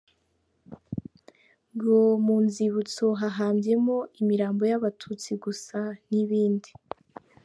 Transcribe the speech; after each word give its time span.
–Ngo 1.75 1.97
mu 2.25 2.35
nzibutso 2.45 3.05
hahambyemo 3.21 3.97
imirambo 4.19 4.63
y’abatutsi 4.71 5.31
gusa, 5.43 5.79
n’ibindi 6.09 6.71